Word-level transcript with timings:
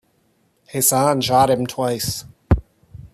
Hassan 0.73 1.21
shot 1.21 1.51
him 1.51 1.67
twice. 1.67 2.25